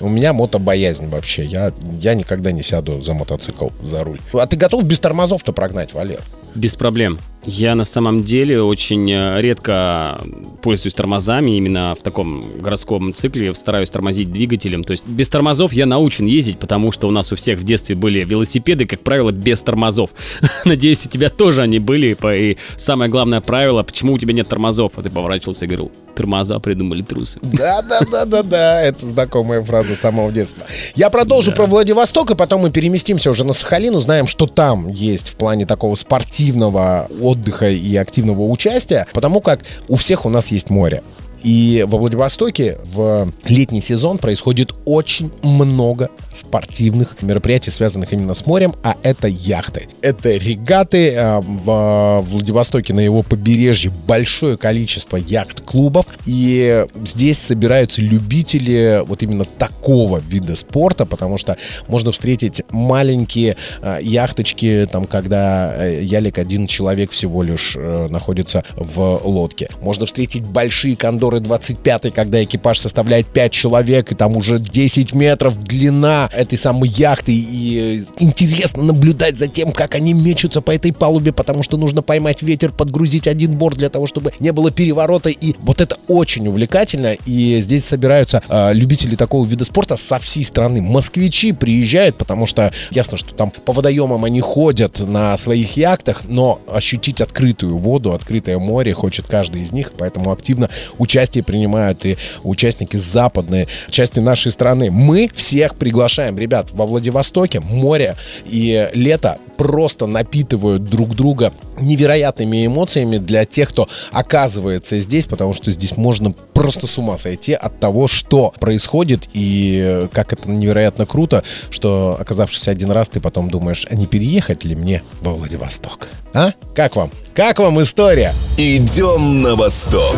У 0.00 0.08
меня 0.08 0.32
мотобоязнь 0.32 1.06
вообще. 1.20 1.44
Я, 1.44 1.72
я 2.00 2.14
никогда 2.14 2.50
не 2.50 2.62
сяду 2.62 3.02
за 3.02 3.12
мотоцикл, 3.12 3.68
за 3.82 4.02
руль. 4.02 4.18
А 4.32 4.46
ты 4.46 4.56
готов 4.56 4.84
без 4.84 4.98
тормозов-то 5.00 5.52
прогнать, 5.52 5.92
Валер? 5.92 6.22
Без 6.54 6.74
проблем. 6.74 7.18
Я 7.44 7.74
на 7.74 7.84
самом 7.84 8.22
деле 8.22 8.62
очень 8.62 9.10
э, 9.10 9.40
редко 9.40 10.20
пользуюсь 10.60 10.94
тормозами 10.94 11.56
именно 11.56 11.94
в 11.98 12.02
таком 12.02 12.58
городском 12.58 13.14
цикле, 13.14 13.54
стараюсь 13.54 13.88
тормозить 13.88 14.30
двигателем. 14.30 14.84
То 14.84 14.92
есть 14.92 15.06
без 15.06 15.28
тормозов 15.30 15.72
я 15.72 15.86
научен 15.86 16.26
ездить, 16.26 16.58
потому 16.58 16.92
что 16.92 17.08
у 17.08 17.10
нас 17.10 17.32
у 17.32 17.36
всех 17.36 17.58
в 17.58 17.64
детстве 17.64 17.96
были 17.96 18.24
велосипеды, 18.24 18.84
как 18.86 19.00
правило, 19.00 19.30
без 19.30 19.62
тормозов. 19.62 20.10
Надеюсь, 20.66 21.06
у 21.06 21.08
тебя 21.08 21.30
тоже 21.30 21.62
они 21.62 21.78
были. 21.78 22.16
И 22.34 22.58
самое 22.76 23.10
главное 23.10 23.40
правило, 23.40 23.82
почему 23.82 24.12
у 24.12 24.18
тебя 24.18 24.34
нет 24.34 24.48
тормозов? 24.48 24.92
А 24.96 25.02
ты 25.02 25.08
поворачивался 25.08 25.64
и 25.64 25.68
говорил, 25.68 25.90
тормоза 26.14 26.58
придумали 26.58 27.02
трусы. 27.02 27.38
Да, 27.60 27.82
да, 27.82 28.00
да, 28.10 28.24
да, 28.24 28.42
да. 28.42 28.82
Это 28.82 29.06
знакомая 29.06 29.62
фраза 29.62 29.94
самого 29.94 30.32
детства. 30.32 30.64
Я 30.94 31.10
продолжу 31.10 31.50
да. 31.50 31.56
про 31.56 31.66
Владивосток, 31.66 32.30
и 32.30 32.34
потом 32.34 32.62
мы 32.62 32.70
переместимся 32.70 33.30
уже 33.30 33.44
на 33.44 33.52
Сахалин, 33.52 33.94
узнаем, 33.94 34.26
что 34.26 34.46
там 34.46 34.88
есть 34.88 35.28
в 35.28 35.36
плане 35.36 35.66
такого 35.66 35.94
спортивного 35.94 37.08
отдыха 37.30 37.68
и 37.68 37.96
активного 37.96 38.42
участия, 38.42 39.06
потому 39.12 39.40
как 39.40 39.60
у 39.88 39.96
всех 39.96 40.26
у 40.26 40.28
нас 40.28 40.48
есть 40.48 40.70
море. 40.70 41.02
И 41.42 41.84
во 41.86 41.98
Владивостоке 41.98 42.78
в 42.84 43.32
летний 43.44 43.80
сезон 43.80 44.18
происходит 44.18 44.74
очень 44.84 45.30
много 45.42 46.10
спортивных 46.32 47.22
мероприятий, 47.22 47.70
связанных 47.70 48.12
именно 48.12 48.34
с 48.34 48.46
морем, 48.46 48.74
а 48.82 48.96
это 49.02 49.28
яхты. 49.28 49.88
Это 50.02 50.36
регаты. 50.36 51.14
А, 51.16 51.40
в 51.40 52.22
Владивостоке 52.28 52.94
на 52.94 53.00
его 53.00 53.22
побережье 53.22 53.92
большое 54.06 54.56
количество 54.56 55.16
яхт-клубов. 55.16 56.06
И 56.26 56.86
здесь 57.04 57.38
собираются 57.38 58.02
любители 58.02 59.02
вот 59.06 59.22
именно 59.22 59.44
такого 59.44 60.18
вида 60.18 60.56
спорта, 60.56 61.06
потому 61.06 61.38
что 61.38 61.56
можно 61.88 62.12
встретить 62.12 62.62
маленькие 62.70 63.56
а, 63.82 63.98
яхточки, 64.00 64.88
там, 64.90 65.04
когда 65.04 65.74
э, 65.76 66.02
ялик 66.02 66.38
один 66.38 66.66
человек 66.66 67.10
всего 67.10 67.42
лишь 67.42 67.76
э, 67.76 68.08
находится 68.08 68.64
в 68.76 69.20
лодке. 69.24 69.68
Можно 69.80 70.06
встретить 70.06 70.44
большие 70.44 70.96
кондоры 70.96 71.29
Авроры 71.30 71.44
25, 71.44 72.12
когда 72.12 72.42
экипаж 72.42 72.80
составляет 72.80 73.26
5 73.26 73.52
человек, 73.52 74.10
и 74.10 74.16
там 74.16 74.36
уже 74.36 74.58
10 74.58 75.14
метров 75.14 75.62
длина 75.62 76.28
этой 76.32 76.58
самой 76.58 76.88
яхты, 76.88 77.32
и 77.32 78.02
интересно 78.18 78.82
наблюдать 78.82 79.38
за 79.38 79.46
тем, 79.46 79.70
как 79.70 79.94
они 79.94 80.12
мечутся 80.12 80.60
по 80.60 80.72
этой 80.72 80.92
палубе, 80.92 81.32
потому 81.32 81.62
что 81.62 81.76
нужно 81.76 82.02
поймать 82.02 82.42
ветер, 82.42 82.72
подгрузить 82.72 83.28
один 83.28 83.52
борт 83.52 83.76
для 83.76 83.90
того, 83.90 84.08
чтобы 84.08 84.32
не 84.40 84.50
было 84.50 84.72
переворота, 84.72 85.28
и 85.28 85.54
вот 85.60 85.80
это 85.80 85.98
очень 86.08 86.48
увлекательно, 86.48 87.14
и 87.26 87.60
здесь 87.60 87.84
собираются 87.84 88.42
э, 88.48 88.72
любители 88.74 89.14
такого 89.14 89.46
вида 89.46 89.64
спорта 89.64 89.96
со 89.96 90.18
всей 90.18 90.44
страны. 90.44 90.82
Москвичи 90.82 91.52
приезжают, 91.52 92.18
потому 92.18 92.46
что 92.46 92.72
ясно, 92.90 93.16
что 93.16 93.36
там 93.36 93.52
по 93.52 93.72
водоемам 93.72 94.24
они 94.24 94.40
ходят 94.40 94.98
на 94.98 95.36
своих 95.36 95.76
яхтах, 95.76 96.22
но 96.24 96.60
ощутить 96.66 97.20
открытую 97.20 97.78
воду, 97.78 98.14
открытое 98.14 98.58
море 98.58 98.92
хочет 98.94 99.28
каждый 99.28 99.62
из 99.62 99.70
них, 99.70 99.92
поэтому 99.96 100.32
активно 100.32 100.68
участвуют 100.98 101.19
участие 101.20 101.44
принимают 101.44 102.06
и 102.06 102.16
участники 102.42 102.96
западной 102.96 103.68
части 103.90 104.20
нашей 104.20 104.52
страны. 104.52 104.90
Мы 104.90 105.30
всех 105.34 105.76
приглашаем, 105.76 106.38
ребят, 106.38 106.68
во 106.72 106.86
Владивостоке 106.86 107.60
море 107.60 108.16
и 108.46 108.88
лето 108.94 109.38
просто 109.58 110.06
напитывают 110.06 110.84
друг 110.84 111.14
друга 111.14 111.52
невероятными 111.78 112.64
эмоциями 112.64 113.18
для 113.18 113.44
тех, 113.44 113.68
кто 113.68 113.88
оказывается 114.10 114.98
здесь, 114.98 115.26
потому 115.26 115.52
что 115.52 115.70
здесь 115.70 115.98
можно 115.98 116.32
просто 116.32 116.86
с 116.86 116.96
ума 116.96 117.18
сойти 117.18 117.52
от 117.52 117.78
того, 117.78 118.08
что 118.08 118.54
происходит 118.58 119.28
и 119.34 120.08
как 120.12 120.32
это 120.32 120.48
невероятно 120.48 121.04
круто, 121.04 121.44
что 121.68 122.16
оказавшись 122.18 122.68
один 122.68 122.90
раз, 122.90 123.10
ты 123.10 123.20
потом 123.20 123.50
думаешь, 123.50 123.86
а 123.90 123.94
не 123.94 124.06
переехать 124.06 124.64
ли 124.64 124.74
мне 124.74 125.02
во 125.20 125.32
Владивосток? 125.32 126.08
А? 126.32 126.52
Как 126.74 126.96
вам? 126.96 127.10
Как 127.34 127.58
вам 127.58 127.80
история? 127.82 128.34
Идем 128.56 129.42
на 129.42 129.56
восток. 129.56 130.16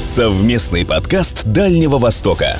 Совместный 0.00 0.84
подкаст 0.84 1.44
Дальнего 1.44 1.98
Востока. 1.98 2.56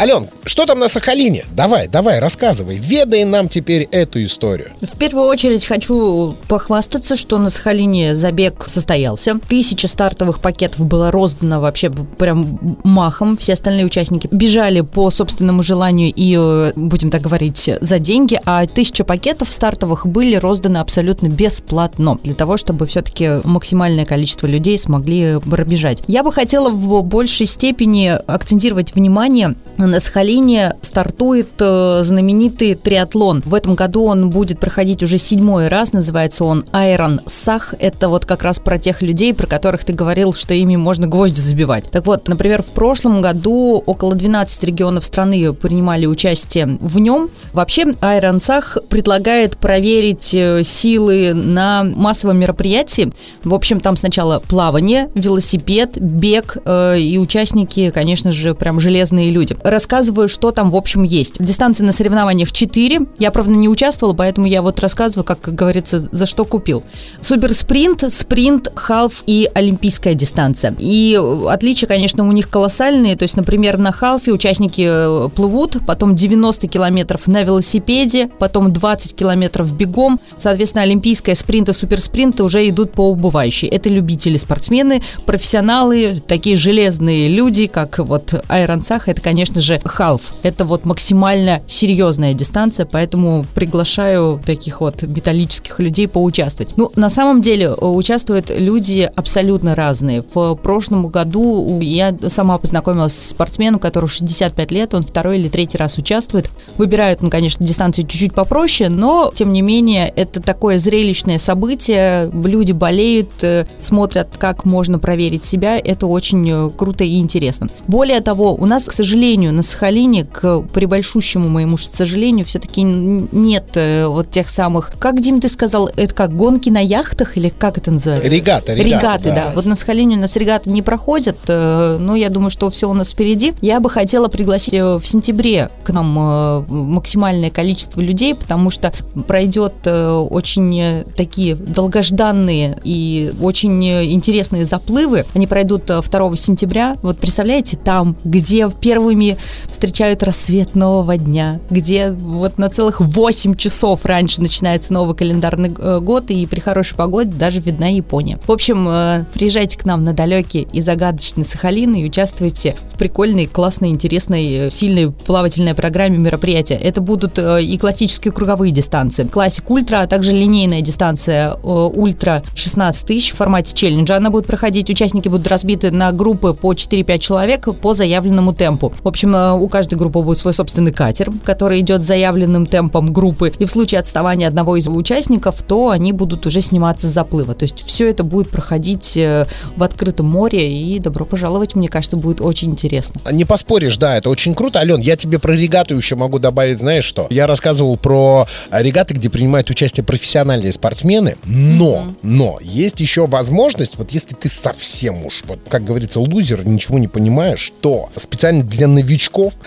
Ален, 0.00 0.28
что 0.46 0.64
там 0.64 0.78
на 0.78 0.88
Сахалине? 0.88 1.44
Давай, 1.54 1.86
давай, 1.86 2.20
рассказывай. 2.20 2.78
Ведай 2.78 3.24
нам 3.24 3.50
теперь 3.50 3.82
эту 3.90 4.24
историю. 4.24 4.70
В 4.80 4.96
первую 4.96 5.26
очередь 5.26 5.66
хочу 5.66 6.36
похвастаться, 6.48 7.16
что 7.16 7.36
на 7.36 7.50
Сахалине 7.50 8.14
забег 8.14 8.64
состоялся. 8.66 9.38
Тысяча 9.46 9.88
стартовых 9.88 10.40
пакетов 10.40 10.86
было 10.86 11.10
роздано 11.10 11.60
вообще 11.60 11.90
прям 11.90 12.58
махом. 12.82 13.36
Все 13.36 13.52
остальные 13.52 13.84
участники 13.84 14.26
бежали 14.30 14.80
по 14.80 15.10
собственному 15.10 15.62
желанию 15.62 16.10
и, 16.16 16.34
э, 16.34 16.72
будем 16.76 17.10
так 17.10 17.20
говорить, 17.20 17.68
за 17.78 17.98
деньги. 17.98 18.40
А 18.46 18.66
тысяча 18.66 19.04
пакетов 19.04 19.50
стартовых 19.52 20.06
были 20.06 20.36
розданы 20.36 20.78
абсолютно 20.78 21.28
бесплатно. 21.28 22.16
Для 22.24 22.34
того, 22.34 22.56
чтобы 22.56 22.86
все-таки 22.86 23.42
максимальное 23.44 24.06
количество 24.06 24.46
людей 24.46 24.78
смогли 24.78 25.38
пробежать. 25.40 26.02
Я 26.06 26.22
бы 26.22 26.32
хотела 26.32 26.70
в 26.70 27.02
большей 27.02 27.44
степени 27.44 28.08
акцентировать 28.26 28.94
внимание 28.94 29.56
на 29.90 30.00
Сахалине 30.00 30.74
стартует 30.82 31.48
э, 31.58 32.02
знаменитый 32.04 32.74
триатлон. 32.74 33.42
В 33.44 33.54
этом 33.54 33.74
году 33.74 34.04
он 34.04 34.30
будет 34.30 34.58
проходить 34.58 35.02
уже 35.02 35.18
седьмой 35.18 35.68
раз, 35.68 35.92
называется 35.92 36.44
он 36.44 36.64
Iron 36.72 37.20
Сах. 37.26 37.74
Это 37.78 38.08
вот 38.08 38.24
как 38.24 38.42
раз 38.42 38.58
про 38.58 38.78
тех 38.78 39.02
людей, 39.02 39.34
про 39.34 39.46
которых 39.46 39.84
ты 39.84 39.92
говорил, 39.92 40.32
что 40.32 40.54
ими 40.54 40.76
можно 40.76 41.06
гвозди 41.06 41.40
забивать. 41.40 41.90
Так 41.90 42.06
вот, 42.06 42.28
например, 42.28 42.62
в 42.62 42.70
прошлом 42.70 43.20
году 43.20 43.82
около 43.84 44.14
12 44.14 44.62
регионов 44.64 45.04
страны 45.04 45.52
принимали 45.52 46.06
участие 46.06 46.66
в 46.66 46.98
нем. 46.98 47.30
Вообще, 47.52 47.82
Iron 47.82 48.40
Сах 48.40 48.78
предлагает 48.88 49.56
проверить 49.56 50.30
э, 50.32 50.62
силы 50.64 51.34
на 51.34 51.84
массовом 51.84 52.38
мероприятии. 52.38 53.12
В 53.44 53.54
общем, 53.54 53.80
там 53.80 53.96
сначала 53.96 54.38
плавание, 54.38 55.10
велосипед, 55.14 55.98
бег 56.00 56.56
э, 56.64 56.98
и 56.98 57.18
участники, 57.18 57.90
конечно 57.90 58.32
же, 58.32 58.54
прям 58.54 58.80
железные 58.80 59.30
люди 59.30 59.56
рассказываю, 59.80 60.28
что 60.28 60.50
там 60.50 60.70
в 60.70 60.76
общем 60.76 61.04
есть. 61.04 61.42
Дистанции 61.42 61.82
на 61.84 61.92
соревнованиях 61.92 62.52
4. 62.52 63.00
Я, 63.18 63.30
правда, 63.30 63.52
не 63.52 63.66
участвовала, 63.66 64.14
поэтому 64.14 64.46
я 64.46 64.60
вот 64.60 64.78
рассказываю, 64.78 65.24
как, 65.24 65.40
как 65.40 65.54
говорится, 65.54 66.00
за 66.12 66.26
что 66.26 66.44
купил. 66.44 66.84
Суперспринт, 67.22 68.04
спринт, 68.12 68.70
халф 68.74 69.24
и 69.26 69.50
олимпийская 69.54 70.12
дистанция. 70.12 70.74
И 70.78 71.18
отличия, 71.48 71.88
конечно, 71.88 72.28
у 72.28 72.32
них 72.32 72.50
колоссальные. 72.50 73.16
То 73.16 73.22
есть, 73.22 73.38
например, 73.38 73.78
на 73.78 73.90
халфе 73.90 74.32
участники 74.32 74.84
э, 74.86 75.28
плывут, 75.30 75.78
потом 75.86 76.14
90 76.14 76.68
километров 76.68 77.26
на 77.26 77.42
велосипеде, 77.42 78.28
потом 78.38 78.74
20 78.74 79.16
километров 79.16 79.74
бегом. 79.74 80.20
Соответственно, 80.36 80.82
олимпийская 80.82 81.34
спринт 81.34 81.70
и 81.70 81.72
суперспринт 81.72 82.38
уже 82.42 82.68
идут 82.68 82.92
по 82.92 83.08
убывающей. 83.08 83.68
Это 83.68 83.88
любители 83.88 84.36
спортсмены, 84.36 85.02
профессионалы, 85.24 86.22
такие 86.26 86.56
железные 86.56 87.30
люди, 87.30 87.66
как 87.66 87.98
вот 87.98 88.44
Айрон 88.48 88.82
Сах. 88.84 89.08
Это, 89.08 89.22
конечно 89.22 89.59
же, 89.60 89.70
же, 89.70 89.80
халф. 89.84 90.34
Это 90.42 90.64
вот 90.64 90.84
максимально 90.84 91.62
серьезная 91.68 92.34
дистанция, 92.34 92.86
поэтому 92.86 93.46
приглашаю 93.54 94.40
таких 94.44 94.80
вот 94.80 95.02
металлических 95.02 95.78
людей 95.78 96.08
поучаствовать. 96.08 96.76
Ну, 96.76 96.90
на 96.96 97.10
самом 97.10 97.40
деле, 97.40 97.66
э, 97.66 97.70
участвуют 97.72 98.50
люди 98.50 99.10
абсолютно 99.14 99.74
разные. 99.74 100.22
В 100.34 100.54
прошлом 100.56 101.08
году 101.08 101.78
я 101.80 102.14
сама 102.28 102.58
познакомилась 102.58 103.12
с 103.12 103.30
спортсменом, 103.30 103.78
который 103.78 104.06
65 104.06 104.70
лет, 104.72 104.94
он 104.94 105.02
второй 105.02 105.38
или 105.38 105.48
третий 105.48 105.78
раз 105.78 105.98
участвует. 105.98 106.50
Выбирают, 106.76 107.22
ну, 107.22 107.30
конечно, 107.30 107.64
дистанцию 107.64 108.06
чуть-чуть 108.06 108.34
попроще, 108.34 108.90
но, 108.90 109.32
тем 109.34 109.52
не 109.52 109.62
менее, 109.62 110.12
это 110.16 110.42
такое 110.42 110.78
зрелищное 110.78 111.38
событие. 111.38 112.30
Люди 112.32 112.72
болеют, 112.72 113.30
э, 113.42 113.66
смотрят, 113.78 114.36
как 114.38 114.64
можно 114.64 114.98
проверить 114.98 115.44
себя. 115.44 115.78
Это 115.78 116.06
очень 116.06 116.48
э, 116.50 116.70
круто 116.76 117.04
и 117.04 117.18
интересно. 117.18 117.68
Более 117.86 118.20
того, 118.20 118.54
у 118.54 118.66
нас, 118.66 118.84
к 118.84 118.92
сожалению, 118.92 119.49
сожалению, 119.50 119.56
на 119.56 119.62
Сахалине, 119.62 120.24
к 120.24 120.62
прибольшущему 120.72 121.48
моему 121.48 121.76
сожалению, 121.76 122.46
все-таки 122.46 122.82
нет 122.82 123.70
э, 123.74 124.06
вот 124.06 124.30
тех 124.30 124.48
самых... 124.48 124.92
Как, 124.98 125.20
Дим, 125.20 125.40
ты 125.40 125.48
сказал, 125.48 125.90
это 125.96 126.14
как 126.14 126.34
гонки 126.34 126.70
на 126.70 126.80
яхтах 126.80 127.36
или 127.36 127.48
как 127.48 127.78
это 127.78 127.90
называется? 127.90 128.28
Регаты, 128.28 128.74
регаты. 128.74 128.88
Регаты, 128.88 129.28
да. 129.28 129.34
да. 129.34 129.52
Вот 129.54 129.66
на 129.66 129.76
Сахалине 129.76 130.16
у 130.16 130.20
нас 130.20 130.36
регаты 130.36 130.70
не 130.70 130.82
проходят, 130.82 131.36
э, 131.48 131.96
но 131.98 132.16
я 132.16 132.28
думаю, 132.28 132.50
что 132.50 132.70
все 132.70 132.88
у 132.88 132.94
нас 132.94 133.10
впереди. 133.10 133.52
Я 133.60 133.80
бы 133.80 133.90
хотела 133.90 134.28
пригласить 134.28 134.74
э, 134.74 134.98
в 134.98 135.04
сентябре 135.04 135.70
к 135.84 135.90
нам 135.90 136.66
максимальное 136.68 137.50
количество 137.50 138.00
людей, 138.00 138.34
потому 138.34 138.70
что 138.70 138.92
пройдет 139.26 139.86
очень 139.86 141.04
такие 141.16 141.54
долгожданные 141.54 142.78
и 142.84 143.32
очень 143.40 143.84
интересные 143.84 144.64
заплывы. 144.64 145.24
Они 145.34 145.46
пройдут 145.46 145.86
2 145.86 146.36
сентября. 146.36 146.96
Вот 147.02 147.18
представляете, 147.18 147.76
там, 147.76 148.16
где 148.24 148.70
первыми 148.80 149.36
встречают 149.68 150.22
рассвет 150.22 150.74
нового 150.74 151.16
дня, 151.16 151.60
где 151.70 152.10
вот 152.10 152.58
на 152.58 152.68
целых 152.68 153.00
8 153.00 153.54
часов 153.56 154.04
раньше 154.04 154.40
начинается 154.40 154.92
новый 154.92 155.16
календарный 155.16 155.74
э, 155.76 156.00
год, 156.00 156.30
и 156.30 156.46
при 156.46 156.60
хорошей 156.60 156.96
погоде 156.96 157.30
даже 157.30 157.60
видна 157.60 157.88
Япония. 157.88 158.38
В 158.46 158.52
общем, 158.52 158.86
э, 158.88 159.24
приезжайте 159.32 159.78
к 159.78 159.84
нам 159.84 160.04
на 160.04 160.12
далекий 160.12 160.68
и 160.72 160.80
загадочный 160.80 161.44
Сахалин 161.44 161.94
и 161.94 162.04
участвуйте 162.04 162.76
в 162.92 162.98
прикольной, 162.98 163.46
классной, 163.46 163.90
интересной, 163.90 164.66
э, 164.66 164.70
сильной 164.70 165.10
плавательной 165.10 165.74
программе 165.74 166.18
мероприятия. 166.18 166.74
Это 166.74 167.00
будут 167.00 167.38
и 167.38 167.78
классические 167.78 168.32
круговые 168.32 168.72
дистанции, 168.72 169.24
классик 169.24 169.70
ультра, 169.70 170.02
а 170.02 170.06
также 170.06 170.32
линейная 170.32 170.80
дистанция 170.80 171.54
ультра 171.54 172.42
16 172.54 173.06
тысяч 173.06 173.32
в 173.32 173.36
формате 173.36 173.74
челленджа. 173.74 174.16
Она 174.16 174.30
будет 174.30 174.46
проходить, 174.46 174.90
участники 174.90 175.28
будут 175.28 175.46
разбиты 175.46 175.90
на 175.90 176.12
группы 176.12 176.52
по 176.52 176.72
4-5 176.72 177.18
человек 177.18 177.68
по 177.80 177.94
заявленному 177.94 178.52
темпу. 178.52 178.92
В 179.02 179.08
общем, 179.08 179.29
у 179.34 179.68
каждой 179.68 179.94
группы 179.94 180.20
будет 180.20 180.38
свой 180.38 180.54
собственный 180.54 180.92
катер, 180.92 181.30
который 181.44 181.80
идет 181.80 182.00
заявленным 182.00 182.66
темпом 182.66 183.12
группы. 183.12 183.52
И 183.58 183.64
в 183.64 183.70
случае 183.70 184.00
отставания 184.00 184.48
одного 184.48 184.76
из 184.76 184.88
участников, 184.88 185.62
то 185.62 185.90
они 185.90 186.12
будут 186.12 186.46
уже 186.46 186.60
сниматься 186.60 187.06
с 187.06 187.10
заплыва. 187.10 187.54
То 187.54 187.64
есть 187.64 187.84
все 187.84 188.08
это 188.08 188.24
будет 188.24 188.50
проходить 188.50 189.16
э, 189.16 189.46
в 189.76 189.82
открытом 189.82 190.26
море. 190.26 190.72
И 190.72 190.98
добро 190.98 191.24
пожаловать, 191.24 191.74
мне 191.74 191.88
кажется, 191.88 192.16
будет 192.16 192.40
очень 192.40 192.70
интересно. 192.70 193.20
Не 193.30 193.44
поспоришь, 193.44 193.96
да, 193.96 194.16
это 194.16 194.30
очень 194.30 194.54
круто. 194.54 194.78
Ален, 194.78 195.00
я 195.00 195.16
тебе 195.16 195.38
про 195.38 195.52
регату 195.52 195.94
еще 195.94 196.16
могу 196.16 196.38
добавить, 196.38 196.80
знаешь 196.80 197.04
что? 197.04 197.26
Я 197.30 197.46
рассказывал 197.46 197.96
про 197.96 198.46
регаты, 198.70 199.14
где 199.14 199.28
принимают 199.28 199.70
участие 199.70 200.04
профессиональные 200.04 200.72
спортсмены, 200.72 201.36
но, 201.44 201.84
mm-hmm. 201.84 202.14
но 202.22 202.58
есть 202.62 203.00
еще 203.00 203.26
возможность, 203.26 203.96
вот 203.96 204.10
если 204.12 204.34
ты 204.34 204.48
совсем 204.48 205.24
уж, 205.26 205.44
вот 205.46 205.58
как 205.68 205.84
говорится, 205.84 206.20
лузер, 206.20 206.66
ничего 206.66 206.98
не 206.98 207.08
понимаешь, 207.08 207.72
то 207.80 208.08
специально 208.16 208.62
для 208.62 208.86
новичков 208.86 209.19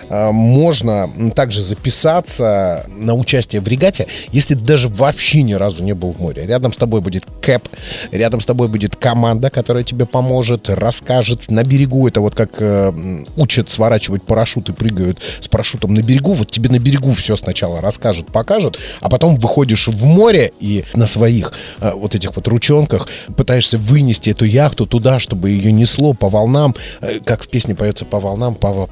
э, 0.08 0.30
можно 0.30 1.10
также 1.34 1.62
записаться 1.62 2.86
на 2.88 3.14
участие 3.14 3.60
в 3.60 3.68
регате, 3.68 4.06
если 4.32 4.54
даже 4.54 4.88
вообще 4.88 5.42
ни 5.42 5.54
разу 5.54 5.82
не 5.82 5.94
был 5.94 6.12
в 6.12 6.20
море. 6.20 6.46
Рядом 6.46 6.72
с 6.72 6.76
тобой 6.76 7.00
будет 7.00 7.24
кэп, 7.40 7.68
рядом 8.10 8.40
с 8.40 8.46
тобой 8.46 8.68
будет 8.68 8.96
команда, 8.96 9.50
которая 9.50 9.84
тебе 9.84 10.06
поможет, 10.06 10.68
расскажет. 10.68 11.50
На 11.50 11.64
берегу 11.64 12.06
это 12.08 12.20
вот 12.20 12.34
как 12.34 12.50
э, 12.58 13.24
учат 13.36 13.70
сворачивать 13.70 14.22
парашют 14.22 14.68
и 14.68 14.72
прыгают 14.72 15.18
с 15.40 15.48
парашютом 15.48 15.94
на 15.94 16.02
берегу. 16.02 16.34
Вот 16.34 16.50
тебе 16.50 16.70
на 16.70 16.78
берегу 16.78 17.12
все 17.12 17.36
сначала 17.36 17.80
расскажут, 17.80 18.32
покажут, 18.32 18.78
а 19.00 19.08
потом 19.08 19.36
выходишь 19.36 19.88
в 19.88 20.04
море 20.04 20.52
и 20.60 20.84
на 20.94 21.06
своих 21.06 21.52
э, 21.80 21.92
вот 21.94 22.14
этих 22.14 22.34
вот 22.36 22.48
ручонках 22.48 23.08
пытаешься 23.36 23.78
вынести 23.78 24.30
эту 24.30 24.44
яхту 24.44 24.86
туда, 24.86 25.18
чтобы 25.18 25.50
ее 25.50 25.72
несло 25.72 26.14
по 26.14 26.28
волнам, 26.28 26.74
э, 27.00 27.20
как 27.24 27.42
в 27.42 27.48
песне 27.48 27.74
поется 27.74 28.04
по 28.04 28.20
волнам, 28.20 28.54
по 28.54 28.88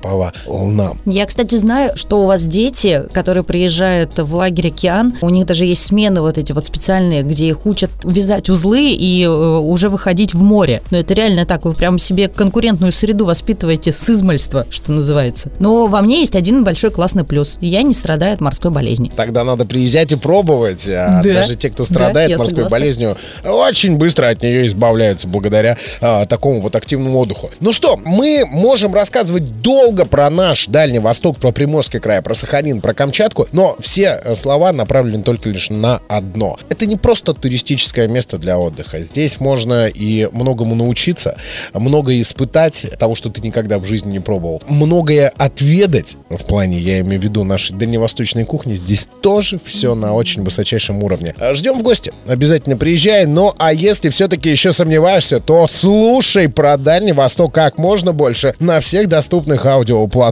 волнам. 0.53 0.99
Я, 1.07 1.27
кстати, 1.27 1.57
знаю, 1.57 1.97
что 1.97 2.23
у 2.23 2.27
вас 2.27 2.47
дети, 2.47 3.05
которые 3.13 3.43
приезжают 3.43 4.19
в 4.19 4.35
лагерь 4.35 4.69
«Океан», 4.69 5.15
у 5.21 5.31
них 5.31 5.47
даже 5.47 5.65
есть 5.65 5.85
смены 5.85 6.21
вот 6.21 6.39
эти 6.39 6.53
вот 6.53 6.67
специальные, 6.67 7.23
где 7.23 7.49
их 7.49 7.67
учат 7.67 7.91
вязать 8.05 8.51
узлы 8.51 8.93
и 8.93 9.25
э, 9.25 9.29
уже 9.29 9.89
выходить 9.89 10.35
в 10.35 10.43
море. 10.43 10.83
Но 10.91 10.99
это 10.99 11.15
реально 11.15 11.47
так, 11.47 11.65
вы 11.65 11.75
прям 11.75 11.99
себе 11.99 12.29
конкурентную 12.29 12.93
среду 12.93 13.25
воспитываете 13.25 13.93
с 13.93 14.09
измальства, 14.11 14.67
что 14.71 14.93
называется. 14.93 15.51
Но 15.59 15.87
во 15.87 16.03
мне 16.03 16.21
есть 16.21 16.37
один 16.37 16.65
большой 16.65 16.91
классный 16.91 17.25
плюс. 17.25 17.59
Я 17.61 17.83
не 17.83 17.95
страдаю 17.95 18.35
от 18.35 18.41
морской 18.41 18.71
болезни. 18.71 19.11
Тогда 19.17 19.45
надо 19.45 19.65
приезжать 19.65 20.13
и 20.13 20.17
пробовать. 20.17 20.89
А 20.89 21.23
да. 21.25 21.35
Даже 21.35 21.57
те, 21.57 21.71
кто 21.71 21.85
страдает 21.85 22.31
да, 22.31 22.39
морской 22.39 22.65
согласна. 22.65 22.71
болезнью, 22.71 23.17
очень 23.45 23.97
быстро 23.97 24.29
от 24.29 24.43
нее 24.43 24.67
избавляются 24.67 25.27
благодаря 25.27 25.79
а, 26.01 26.27
такому 26.27 26.61
вот 26.61 26.77
активному 26.77 27.19
отдыху. 27.19 27.51
Ну 27.61 27.73
что, 27.73 27.99
мы 28.05 28.45
можем 28.47 28.95
рассказывать 28.95 29.61
долго 29.61 30.05
про 30.05 30.29
наш 30.29 30.42
Дальний 30.67 30.99
Восток, 30.99 31.39
про 31.39 31.53
Приморский 31.53 32.01
край, 32.01 32.21
про 32.21 32.35
Сахалин, 32.35 32.81
про 32.81 32.95
Камчатку, 32.95 33.47
но 33.53 33.77
все 33.79 34.21
э, 34.25 34.35
слова 34.35 34.73
направлены 34.73 35.23
только 35.23 35.49
лишь 35.49 35.71
на 35.71 36.01
одно. 36.09 36.59
Это 36.69 36.87
не 36.87 36.97
просто 36.97 37.33
туристическое 37.33 38.09
место 38.09 38.39
для 38.39 38.59
отдыха. 38.59 39.03
Здесь 39.03 39.39
можно 39.39 39.87
и 39.87 40.29
многому 40.33 40.75
научиться, 40.75 41.37
многое 41.73 42.21
испытать 42.21 42.87
того, 42.99 43.15
что 43.15 43.31
ты 43.31 43.41
никогда 43.41 43.79
в 43.79 43.85
жизни 43.85 44.11
не 44.13 44.19
пробовал. 44.19 44.61
Многое 44.67 45.33
отведать, 45.39 46.17
в 46.29 46.45
плане, 46.45 46.79
я 46.79 46.99
имею 47.01 47.21
в 47.21 47.25
виду, 47.25 47.45
нашей 47.45 47.77
дальневосточной 47.77 48.45
кухни, 48.45 48.75
здесь 48.75 49.07
тоже 49.21 49.61
все 49.65 49.95
на 49.95 50.13
очень 50.13 50.43
высочайшем 50.43 51.05
уровне. 51.05 51.37
Ждем 51.53 51.79
в 51.79 51.83
гости. 51.85 52.13
Обязательно 52.27 52.77
приезжай. 52.77 53.27
Ну, 53.27 53.55
а 53.59 53.73
если 53.73 54.09
все-таки 54.09 54.51
еще 54.51 54.73
сомневаешься, 54.73 55.39
то 55.39 55.69
слушай 55.69 56.49
про 56.49 56.77
Дальний 56.77 57.13
Восток 57.13 57.55
как 57.55 57.79
можно 57.79 58.13
больше 58.13 58.57
на 58.59 58.81
всех 58.81 59.07
доступных 59.07 59.67
аудиоплатформах 59.67 60.32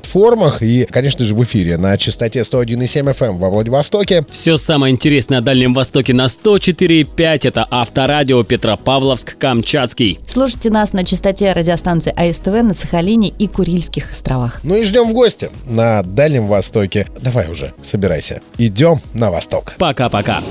и, 0.61 0.87
конечно 0.91 1.25
же, 1.25 1.35
в 1.35 1.43
эфире 1.45 1.77
на 1.77 1.97
частоте 1.97 2.41
101,7 2.41 3.15
FM 3.15 3.27
эм 3.27 3.39
во 3.39 3.51
Владивостоке. 3.51 4.25
Все 4.31 4.57
самое 4.57 4.93
интересное 4.93 5.39
о 5.39 5.41
Дальнем 5.41 5.75
Востоке 5.75 6.15
на 6.15 6.27
104,5. 6.27 7.49
Это 7.49 7.67
Авторадио 7.71 8.43
Петропавловск-Камчатский. 8.43 10.19
Слушайте 10.27 10.71
нас 10.71 10.93
на 10.93 11.05
частоте 11.05 11.53
радиостанции 11.53 12.13
АСТВ 12.15 12.63
на 12.63 12.75
Сахалине 12.75 13.29
и 13.29 13.47
Курильских 13.47 14.11
островах. 14.11 14.61
Ну 14.63 14.77
и 14.77 14.85
ждем 14.85 15.09
в 15.09 15.13
гости 15.13 15.51
на 15.67 16.03
Дальнем 16.03 16.47
Востоке. 16.47 17.07
Давай 17.21 17.51
уже, 17.51 17.73
собирайся. 17.83 18.41
Идем 18.59 19.01
на 19.15 19.31
восток. 19.31 19.75
Пока-пока. 19.79 20.43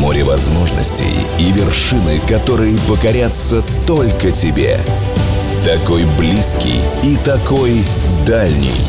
Море 0.00 0.24
возможностей 0.24 1.12
и 1.38 1.52
вершины, 1.52 2.20
которые 2.26 2.78
покорятся 2.88 3.62
только 3.86 4.30
тебе. 4.30 4.80
Такой 5.62 6.06
близкий 6.16 6.80
и 7.04 7.16
такой 7.16 7.84
дальний. 8.26 8.80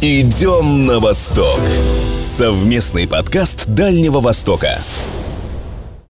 Идем 0.00 0.84
на 0.84 0.98
восток. 0.98 1.60
Совместный 2.22 3.06
подкаст 3.06 3.66
Дальнего 3.68 4.18
Востока. 4.18 4.80